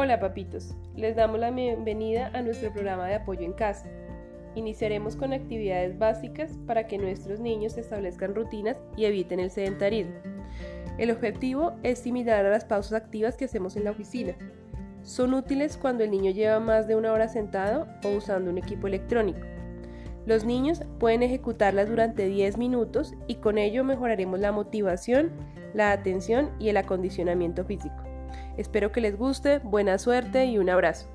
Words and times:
Hola 0.00 0.20
papitos, 0.20 0.76
les 0.94 1.16
damos 1.16 1.40
la 1.40 1.50
bienvenida 1.50 2.30
a 2.32 2.40
nuestro 2.40 2.72
programa 2.72 3.08
de 3.08 3.16
apoyo 3.16 3.40
en 3.40 3.52
casa. 3.52 3.88
Iniciaremos 4.54 5.16
con 5.16 5.32
actividades 5.32 5.98
básicas 5.98 6.56
para 6.68 6.86
que 6.86 6.98
nuestros 6.98 7.40
niños 7.40 7.76
establezcan 7.76 8.36
rutinas 8.36 8.76
y 8.96 9.06
eviten 9.06 9.40
el 9.40 9.50
sedentarismo. 9.50 10.14
El 10.98 11.10
objetivo 11.10 11.72
es 11.82 11.98
similar 11.98 12.46
a 12.46 12.50
las 12.50 12.64
pausas 12.64 12.92
activas 12.92 13.36
que 13.36 13.46
hacemos 13.46 13.74
en 13.74 13.82
la 13.82 13.90
oficina. 13.90 14.36
Son 15.02 15.34
útiles 15.34 15.76
cuando 15.76 16.04
el 16.04 16.12
niño 16.12 16.30
lleva 16.30 16.60
más 16.60 16.86
de 16.86 16.94
una 16.94 17.12
hora 17.12 17.26
sentado 17.26 17.88
o 18.04 18.10
usando 18.10 18.52
un 18.52 18.58
equipo 18.58 18.86
electrónico. 18.86 19.44
Los 20.26 20.44
niños 20.44 20.80
pueden 21.00 21.24
ejecutarlas 21.24 21.88
durante 21.88 22.26
10 22.26 22.56
minutos 22.56 23.14
y 23.26 23.34
con 23.34 23.58
ello 23.58 23.82
mejoraremos 23.82 24.38
la 24.38 24.52
motivación, 24.52 25.32
la 25.74 25.90
atención 25.90 26.50
y 26.60 26.68
el 26.68 26.76
acondicionamiento 26.76 27.64
físico. 27.64 28.08
Espero 28.56 28.92
que 28.92 29.00
les 29.00 29.16
guste, 29.16 29.58
buena 29.58 29.98
suerte 29.98 30.46
y 30.46 30.58
un 30.58 30.70
abrazo. 30.70 31.08